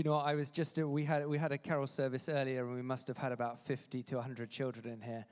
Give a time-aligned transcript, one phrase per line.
[0.00, 0.24] You know what?
[0.24, 3.06] I was just, uh, we had, we had a carol service earlier and we must
[3.08, 5.26] have had about 50 to 100 children in here.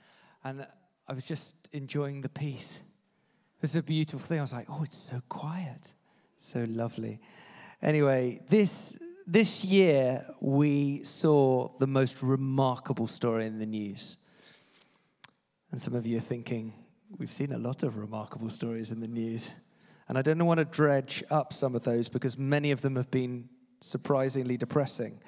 [0.45, 0.67] And
[1.09, 2.83] I was just enjoying the peace.
[3.57, 4.41] It was a beautiful thing.
[4.41, 5.95] I was like, oh, it's so quiet.
[6.37, 7.19] So lovely.
[7.81, 14.19] Anyway, this, this year we saw the most remarkable story in the news.
[15.71, 16.75] And some of you are thinking,
[17.17, 19.55] we've seen a lot of remarkable stories in the news.
[20.09, 23.11] And I don't want to dredge up some of those because many of them have
[23.11, 23.49] been
[23.81, 25.21] surprisingly depressing.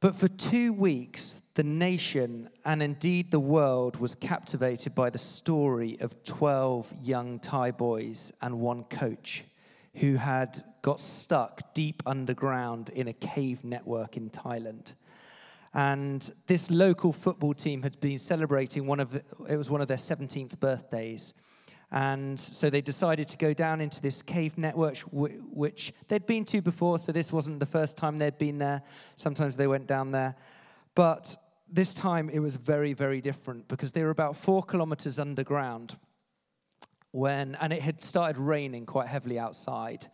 [0.00, 5.96] But for two weeks, the nation and indeed the world was captivated by the story
[6.00, 9.44] of 12 young Thai boys and one coach
[9.94, 14.92] who had got stuck deep underground in a cave network in Thailand.
[15.72, 19.96] And this local football team had been celebrating one of it was one of their
[19.96, 21.34] 17th birthdays.
[21.92, 26.60] And so they decided to go down into this cave network, which they'd been to
[26.60, 26.98] before.
[26.98, 28.82] So this wasn't the first time they'd been there.
[29.14, 30.34] Sometimes they went down there.
[30.94, 31.36] But
[31.70, 35.96] this time it was very, very different because they were about four kilometers underground
[37.12, 40.06] when, and it had started raining quite heavily outside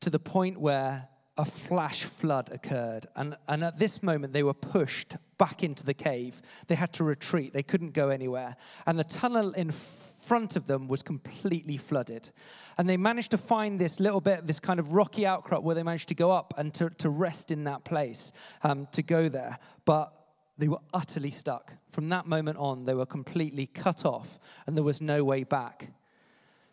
[0.00, 3.06] to the point where a flash flood occurred.
[3.14, 6.40] And, and at this moment, they were pushed back into the cave.
[6.66, 8.56] They had to retreat, they couldn't go anywhere.
[8.86, 12.30] And the tunnel in front of them was completely flooded.
[12.78, 15.82] And they managed to find this little bit, this kind of rocky outcrop where they
[15.82, 19.58] managed to go up and to, to rest in that place, um, to go there.
[19.84, 20.12] But
[20.58, 21.72] they were utterly stuck.
[21.88, 25.90] From that moment on, they were completely cut off, and there was no way back.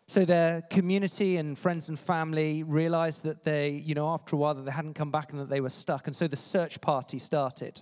[0.06, 4.54] So their community and friends and family realized that they, you know, after a while
[4.54, 6.06] that they hadn't come back and that they were stuck.
[6.06, 7.80] And so the search party started.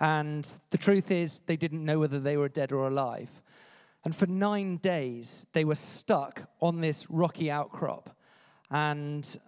[0.00, 3.42] And the truth is, they didn't know whether they were dead or alive.
[4.04, 8.16] And for nine days, they were stuck on this rocky outcrop.
[8.70, 9.38] And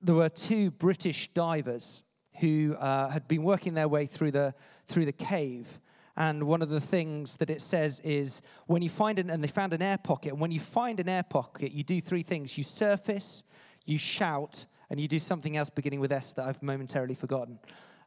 [0.00, 2.04] there were two British divers
[2.38, 4.54] who uh, had been working their way through the,
[4.86, 5.80] through the cave.
[6.20, 9.48] And one of the things that it says is when you find an, and they
[9.48, 12.58] found an air pocket, and when you find an air pocket, you do three things
[12.58, 13.42] you surface,
[13.86, 17.58] you shout, and you do something else beginning with S that I've momentarily forgotten.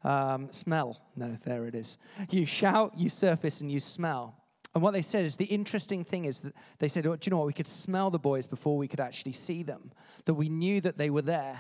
[0.04, 1.02] Um, smell.
[1.16, 1.98] No, there it is.
[2.30, 4.36] You shout, you surface, and you smell.
[4.76, 7.32] And what they said is the interesting thing is that they said, oh, Do you
[7.32, 7.48] know what?
[7.48, 9.92] We could smell the boys before we could actually see them,
[10.26, 11.60] that we knew that they were there.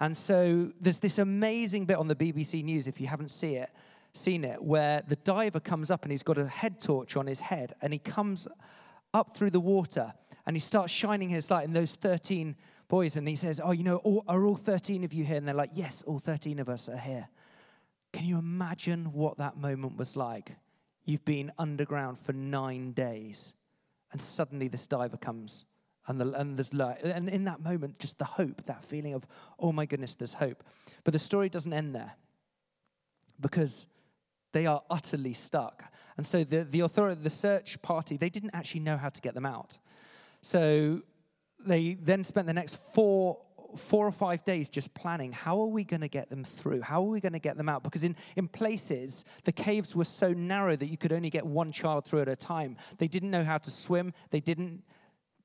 [0.00, 3.70] And so there's this amazing bit on the BBC News, if you haven't seen it,
[4.12, 7.40] seen it, where the diver comes up and he's got a head torch on his
[7.40, 8.48] head and he comes
[9.14, 10.12] up through the water
[10.46, 11.64] and he starts shining his light.
[11.64, 12.56] in those 13
[12.88, 15.36] boys, and he says, Oh, you know, all, are all 13 of you here?
[15.36, 17.28] And they're like, Yes, all 13 of us are here.
[18.12, 20.56] Can you imagine what that moment was like?
[21.04, 23.54] You've been underground for nine days,
[24.12, 25.64] and suddenly this diver comes.
[26.06, 27.02] And, the, and there's light.
[27.04, 29.24] And in that moment, just the hope, that feeling of,
[29.60, 30.64] oh my goodness, there's hope.
[31.04, 32.14] But the story doesn't end there
[33.38, 33.86] because
[34.52, 35.84] they are utterly stuck.
[36.16, 39.34] And so the, the authority, the search party, they didn't actually know how to get
[39.34, 39.78] them out.
[40.42, 41.02] So
[41.64, 43.38] they then spent the next four
[43.76, 47.00] four or five days just planning how are we going to get them through how
[47.00, 50.32] are we going to get them out because in, in places the caves were so
[50.32, 53.44] narrow that you could only get one child through at a time they didn't know
[53.44, 54.82] how to swim they didn't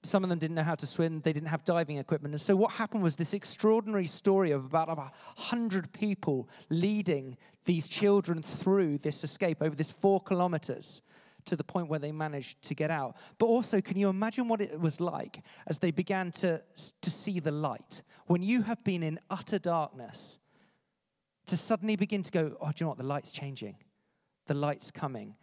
[0.06, 2.34] some of them didn't know how to swim, they didn't have diving equipment.
[2.34, 8.42] And so, what happened was this extraordinary story of about 100 people leading these children
[8.42, 11.02] through this escape over this four kilometers
[11.46, 13.16] to the point where they managed to get out.
[13.38, 16.62] But also, can you imagine what it was like as they began to,
[17.02, 18.02] to see the light?
[18.28, 20.40] When you have been in utter darkness,
[21.48, 22.98] to suddenly begin to go, oh, do you know what?
[22.98, 23.76] The light's changing,
[24.48, 25.36] the light's coming.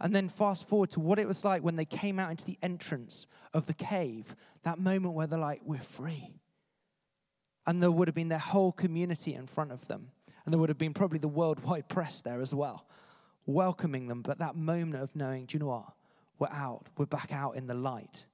[0.00, 2.58] And then fast forward to what it was like when they came out into the
[2.62, 6.34] entrance of the cave, that moment where they're like, we're free.
[7.66, 10.10] And there would have been their whole community in front of them.
[10.44, 12.86] And there would have been probably the worldwide press there as well,
[13.46, 14.22] welcoming them.
[14.22, 15.92] But that moment of knowing, do you know what?
[16.38, 16.88] We're out.
[16.98, 18.26] We're back out in the light.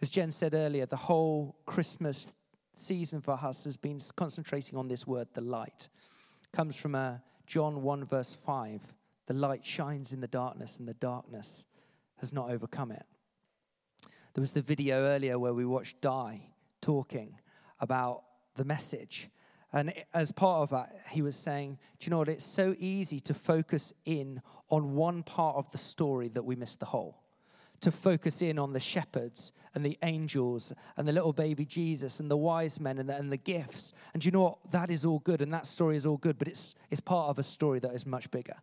[0.00, 2.32] As Jen said earlier, the whole Christmas
[2.72, 5.88] season for us has been concentrating on this word, the light.
[6.44, 7.14] It comes from uh,
[7.46, 8.94] John 1, verse 5.
[9.28, 11.66] The light shines in the darkness, and the darkness
[12.16, 13.04] has not overcome it.
[14.32, 16.48] There was the video earlier where we watched Di
[16.80, 17.38] talking
[17.78, 18.22] about
[18.56, 19.28] the message.
[19.70, 22.30] And as part of that, he was saying, Do you know what?
[22.30, 24.40] It's so easy to focus in
[24.70, 27.22] on one part of the story that we miss the whole.
[27.82, 32.30] To focus in on the shepherds and the angels and the little baby Jesus and
[32.30, 33.92] the wise men and the, and the gifts.
[34.14, 34.70] And do you know what?
[34.70, 37.38] That is all good and that story is all good, but it's, it's part of
[37.38, 38.56] a story that is much bigger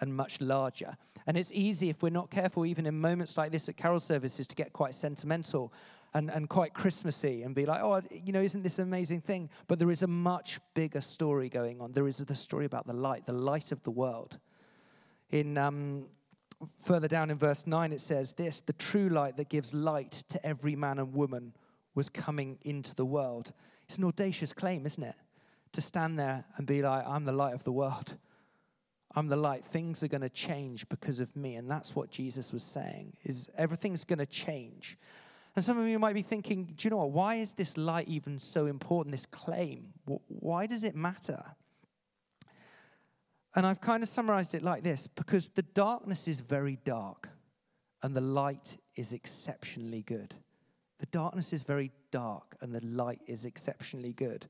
[0.00, 0.96] and much larger.
[1.26, 4.46] And it's easy if we're not careful, even in moments like this at carol services,
[4.46, 5.72] to get quite sentimental
[6.14, 9.50] and, and quite Christmassy and be like, oh, you know, isn't this an amazing thing?
[9.66, 11.92] But there is a much bigger story going on.
[11.92, 14.38] There is the story about the light, the light of the world.
[15.30, 16.06] In um,
[16.84, 20.44] further down in verse 9, it says this the true light that gives light to
[20.46, 21.52] every man and woman
[21.94, 23.52] was coming into the world.
[23.84, 25.16] It's an audacious claim, isn't it?
[25.72, 28.16] To stand there and be like, I'm the light of the world.
[29.14, 29.64] I'm the light.
[29.64, 31.54] Things are going to change because of me.
[31.54, 34.98] And that's what Jesus was saying, is everything's going to change.
[35.54, 37.10] And some of you might be thinking, do you know what?
[37.10, 39.92] Why is this light even so important, this claim?
[40.26, 41.42] Why does it matter?
[43.54, 47.28] And I've kind of summarized it like this because the darkness is very dark
[48.02, 50.34] and the light is exceptionally good.
[50.98, 54.46] The darkness is very dark and the light is exceptionally good.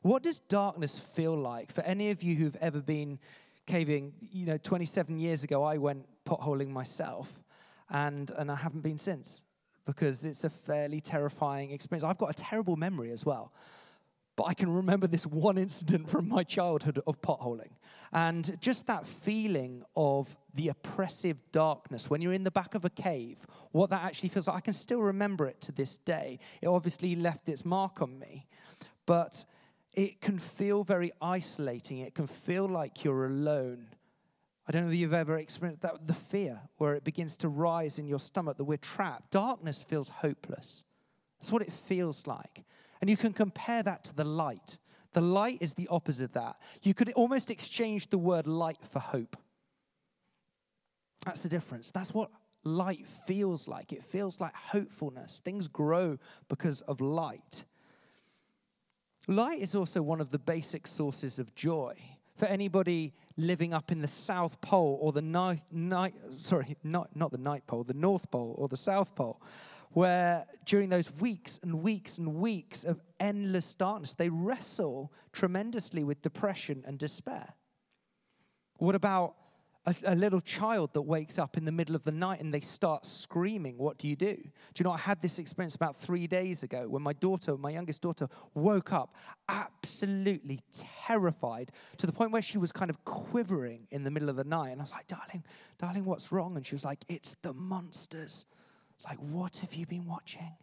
[0.00, 3.18] What does darkness feel like for any of you who've ever been
[3.66, 4.12] caving?
[4.32, 7.42] You know, 27 years ago, I went potholing myself
[7.90, 9.44] and, and I haven't been since
[9.84, 12.04] because it's a fairly terrifying experience.
[12.04, 13.52] I've got a terrible memory as well.
[14.36, 17.70] But I can remember this one incident from my childhood of potholing.
[18.12, 22.90] And just that feeling of the oppressive darkness when you're in the back of a
[22.90, 26.38] cave, what that actually feels like, I can still remember it to this day.
[26.60, 28.46] It obviously left its mark on me.
[29.06, 29.44] But
[29.96, 31.98] it can feel very isolating.
[31.98, 33.86] It can feel like you're alone.
[34.68, 37.98] I don't know if you've ever experienced that, the fear where it begins to rise
[37.98, 39.30] in your stomach that we're trapped.
[39.30, 40.84] Darkness feels hopeless.
[41.38, 42.64] That's what it feels like.
[43.00, 44.78] And you can compare that to the light.
[45.12, 46.56] The light is the opposite of that.
[46.82, 49.36] You could almost exchange the word light for hope.
[51.24, 51.90] That's the difference.
[51.90, 52.30] That's what
[52.64, 53.92] light feels like.
[53.92, 55.40] It feels like hopefulness.
[55.44, 56.18] Things grow
[56.48, 57.64] because of light.
[59.26, 61.94] Light is also one of the basic sources of joy.
[62.36, 67.32] For anybody living up in the South Pole or the night, night sorry, not, not
[67.32, 69.40] the Night Pole, the North Pole or the South Pole,
[69.90, 76.20] where during those weeks and weeks and weeks of endless darkness, they wrestle tremendously with
[76.20, 77.54] depression and despair.
[78.78, 79.34] What about
[79.86, 82.60] a, a, little child that wakes up in the middle of the night and they
[82.60, 83.78] start screaming?
[83.78, 84.34] What do you do?
[84.34, 87.70] Do you know, I had this experience about three days ago when my daughter, my
[87.70, 89.14] youngest daughter, woke up
[89.48, 90.60] absolutely
[91.06, 94.44] terrified to the point where she was kind of quivering in the middle of the
[94.44, 94.70] night.
[94.70, 95.44] And I was like, darling,
[95.78, 96.56] darling, what's wrong?
[96.56, 98.46] And she was like, it's the monsters.
[98.96, 100.56] It's like, what have you been watching?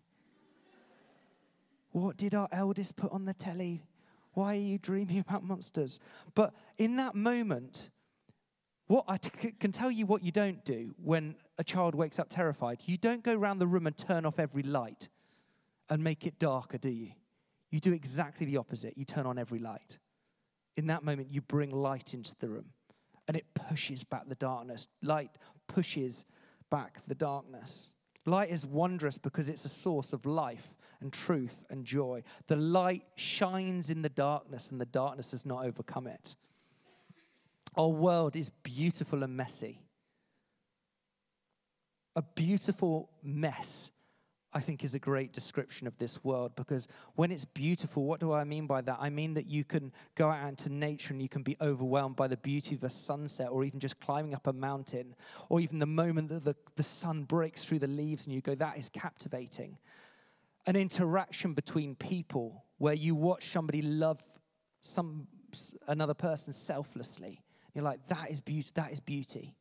[1.92, 3.86] What did our eldest put on the telly?
[4.34, 6.00] Why are you dreaming about monsters?
[6.36, 7.92] But in that moment,
[8.94, 12.28] what I t- can tell you what you don't do when a child wakes up
[12.30, 12.84] terrified.
[12.86, 15.10] You don't go around the room and turn off every light
[15.90, 17.14] and make it darker, do you?
[17.72, 18.96] You do exactly the opposite.
[18.96, 19.98] You turn on every light.
[20.78, 22.66] In that moment, you bring light into the room
[23.28, 24.88] and it pushes back the darkness.
[25.02, 25.32] Light
[25.68, 26.26] pushes
[26.70, 27.96] back the darkness.
[28.28, 32.22] Light is wondrous because it's a source of life and truth and joy.
[32.46, 36.36] The light shines in the darkness, and the darkness has not overcome it.
[37.76, 39.80] Our world is beautiful and messy.
[42.16, 43.92] A beautiful mess
[44.56, 48.32] I think is a great description of this world because when it's beautiful, what do
[48.34, 48.98] I mean by that?
[49.02, 52.28] I mean that you can go out into nature and you can be overwhelmed by
[52.28, 55.16] the beauty of a sunset or even just climbing up a mountain
[55.50, 58.54] or even the moment that the, the sun breaks through the leaves and you go,
[58.54, 59.78] that is captivating.
[60.68, 64.24] An interaction between people where you watch somebody love
[64.82, 65.28] some
[65.88, 67.42] another person selflessly.
[67.74, 69.56] You're like, that is beauty, that is beauty.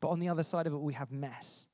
[0.00, 1.66] But on the other side of it, we have mess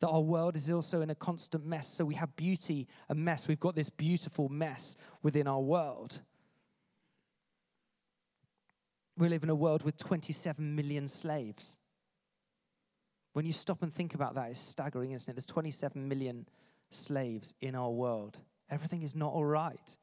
[0.00, 1.88] that our world is also in a constant mess.
[1.88, 3.48] So we have beauty and mess.
[3.48, 6.20] We've got this beautiful mess within our world.
[9.16, 11.78] We live in a world with 27 million slaves.
[13.32, 15.34] When you stop and think about that, it's staggering, isn't it?
[15.34, 16.46] There's 27 million
[16.90, 18.40] slaves in our world.
[18.70, 19.96] Everything is not all right.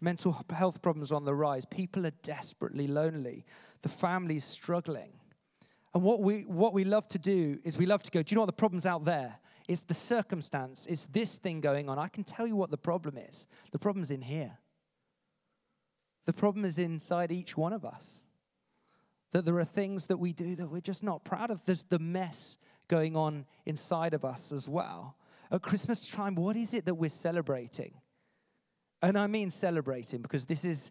[0.00, 1.64] Mental health problems on the rise.
[1.64, 3.44] People are desperately lonely.
[3.84, 5.12] The family's struggling.
[5.92, 8.36] And what we, what we love to do is we love to go, do you
[8.36, 9.36] know what the problem's out there?
[9.68, 11.98] It's the circumstance, it's this thing going on.
[11.98, 13.46] I can tell you what the problem is.
[13.72, 14.56] The problem's in here.
[16.24, 18.24] The problem is inside each one of us.
[19.32, 21.62] That there are things that we do that we're just not proud of.
[21.66, 22.56] There's the mess
[22.88, 25.18] going on inside of us as well.
[25.50, 27.92] At Christmas time, what is it that we're celebrating?
[29.02, 30.90] And I mean celebrating because this is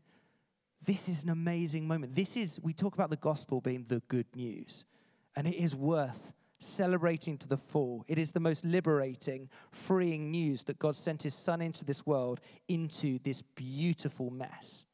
[0.86, 2.16] this is an amazing moment.
[2.16, 4.86] This is we talk about the gospel being the good news.
[5.36, 8.06] And it is worth celebrating to the full.
[8.08, 12.40] It is the most liberating, freeing news that God sent his son into this world,
[12.68, 14.86] into this beautiful mess.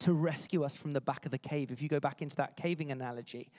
[0.00, 1.70] To rescue us from the back of the cave.
[1.70, 3.50] If you go back into that caving analogy,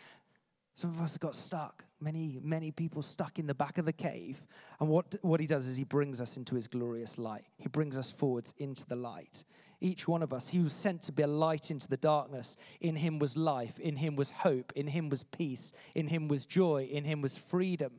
[0.80, 1.84] Some of us got stuck.
[2.00, 4.42] Many, many people stuck in the back of the cave.
[4.80, 7.44] And what, what he does is he brings us into his glorious light.
[7.58, 9.44] He brings us forwards into the light.
[9.82, 12.58] Each one of us, he was sent to be a light into the darkness.
[12.82, 13.80] In him was life.
[13.80, 14.74] In him was hope.
[14.76, 15.72] In him was peace.
[15.96, 16.90] In him was joy.
[16.92, 17.94] In him was freedom.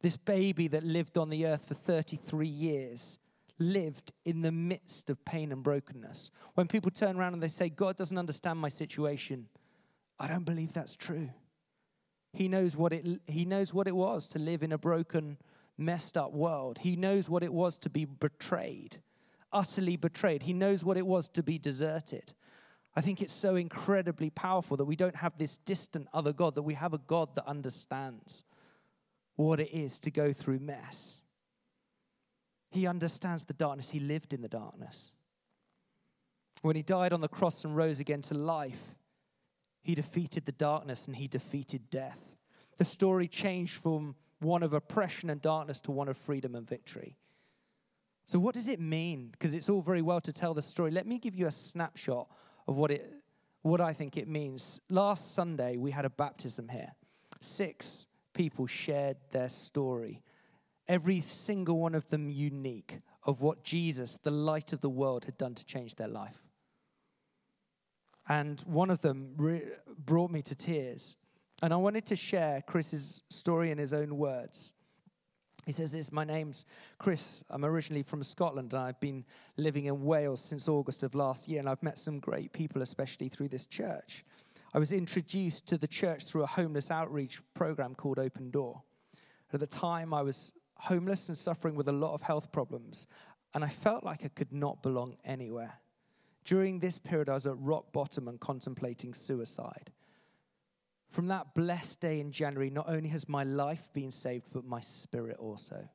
[0.00, 3.18] This baby that lived on the earth for 33 years
[3.58, 6.30] lived in the midst of pain and brokenness.
[6.54, 9.48] When people turn around and they say, God doesn't understand my situation,
[10.18, 11.28] I don't believe that's true.
[12.32, 15.36] He knows what it, he knows what it was to live in a broken,
[15.76, 16.78] messed up world.
[16.78, 19.02] He knows what it was to be betrayed,
[19.52, 20.42] utterly betrayed.
[20.42, 22.32] He knows what it was to be deserted.
[22.94, 26.62] I think it's so incredibly powerful that we don't have this distant other God, that
[26.62, 28.44] we have a God that understands
[29.36, 31.20] what it is to go through mess.
[32.70, 33.90] He understands the darkness.
[33.90, 35.12] He lived in the darkness.
[36.62, 38.96] When he died on the cross and rose again to life,
[39.82, 42.20] he defeated the darkness and he defeated death.
[42.76, 47.16] The story changed from one of oppression and darkness to one of freedom and victory.
[48.30, 49.30] So, what does it mean?
[49.32, 50.92] Because it's all very well to tell the story.
[50.92, 52.28] Let me give you a snapshot
[52.68, 53.12] of what, it,
[53.62, 54.80] what I think it means.
[54.88, 56.92] Last Sunday, we had a baptism here.
[57.40, 60.22] Six people shared their story,
[60.86, 65.36] every single one of them unique, of what Jesus, the light of the world, had
[65.36, 66.44] done to change their life.
[68.28, 71.16] And one of them re- brought me to tears.
[71.64, 74.74] And I wanted to share Chris's story in his own words.
[75.70, 76.66] He says this My name's
[76.98, 77.44] Chris.
[77.48, 79.24] I'm originally from Scotland and I've been
[79.56, 81.60] living in Wales since August of last year.
[81.60, 84.24] And I've met some great people, especially through this church.
[84.74, 88.82] I was introduced to the church through a homeless outreach program called Open Door.
[89.52, 93.06] At the time, I was homeless and suffering with a lot of health problems,
[93.54, 95.74] and I felt like I could not belong anywhere.
[96.44, 99.92] During this period, I was at rock bottom and contemplating suicide.
[101.10, 104.80] From that blessed day in January, not only has my life been saved, but my
[104.80, 105.88] spirit also.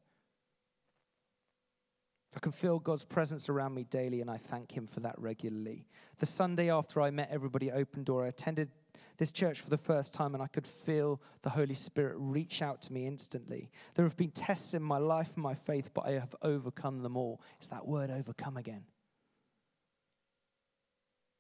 [2.36, 5.88] I can feel God's presence around me daily, and I thank Him for that regularly.
[6.18, 8.70] The Sunday after I met everybody at Open Door, I attended
[9.16, 12.82] this church for the first time, and I could feel the Holy Spirit reach out
[12.84, 13.72] to me instantly.
[13.94, 17.16] There have been tests in my life and my faith, but I have overcome them
[17.16, 17.42] all.
[17.58, 18.84] It's that word overcome again.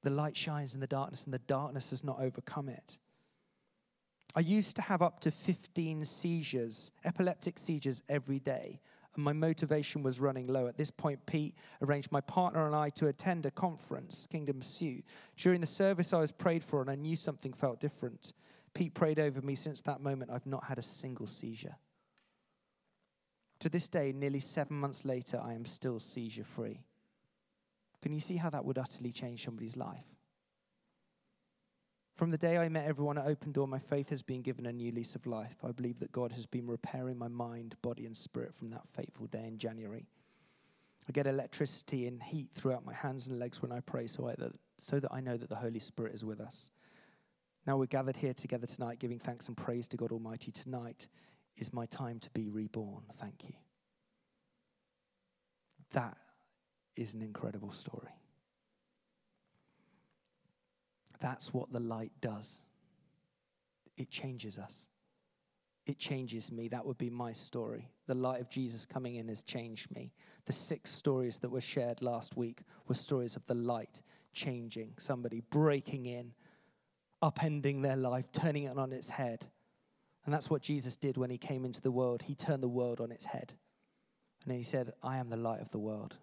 [0.03, 2.99] The light shines in the darkness, and the darkness has not overcome it.
[4.35, 8.81] I used to have up to 15 seizures, epileptic seizures, every day,
[9.15, 10.67] and my motivation was running low.
[10.67, 15.05] At this point, Pete arranged my partner and I to attend a conference, Kingdom Pursuit.
[15.37, 18.33] During the service, I was prayed for, and I knew something felt different.
[18.73, 19.55] Pete prayed over me.
[19.55, 21.77] Since that moment, I've not had a single seizure.
[23.59, 26.81] To this day, nearly seven months later, I am still seizure free.
[28.01, 30.14] Can you see how that would utterly change somebody's life?
[32.15, 34.71] From the day I met everyone at Open Door, my faith has been given a
[34.71, 35.57] new lease of life.
[35.65, 39.27] I believe that God has been repairing my mind, body, and spirit from that fateful
[39.27, 40.07] day in January.
[41.09, 44.35] I get electricity and heat throughout my hands and legs when I pray, so, I,
[44.79, 46.71] so that I know that the Holy Spirit is with us.
[47.67, 50.53] Now we're gathered here together tonight, giving thanks and praise to God Almighty.
[50.53, 51.09] Tonight
[51.57, 53.03] is my time to be reborn.
[53.15, 53.55] Thank you.
[55.91, 56.15] That
[56.95, 58.13] is an incredible story.
[61.25, 62.61] That's what the light does.
[63.97, 64.85] It changes us.
[65.87, 66.67] It changes me.
[66.67, 67.89] That would be my story.
[68.05, 70.13] The light of Jesus coming in has changed me.
[70.45, 74.03] The six stories that were shared last week were stories of the light
[74.33, 76.31] changing somebody, breaking in,
[77.23, 79.47] upending their life, turning it on its head.
[80.25, 82.21] And that's what Jesus did when he came into the world.
[82.21, 83.53] He turned the world on its head.
[84.45, 86.17] And he said, I am the light of the world.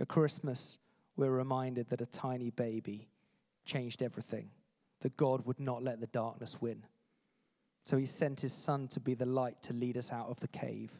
[0.00, 0.80] At Christmas,
[1.16, 3.08] we're reminded that a tiny baby
[3.64, 4.50] changed everything,
[5.00, 6.84] that God would not let the darkness win.
[7.84, 10.48] So he sent his son to be the light to lead us out of the
[10.48, 10.92] cave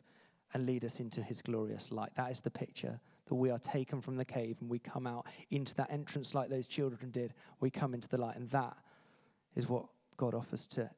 [0.54, 2.10] and lead us into his glorious light.
[2.16, 5.26] That is the picture that we are taken from the cave and we come out
[5.50, 7.34] into that entrance like those children did.
[7.60, 8.76] We come into the light, and that
[9.56, 10.88] is what God offers to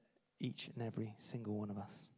[0.40, 2.10] each and every single one of us.